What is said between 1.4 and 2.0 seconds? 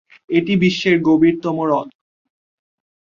হ্রদ।